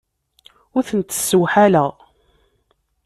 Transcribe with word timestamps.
Ur 0.77 0.83
tent-ssewḥaleɣ. 0.89 1.91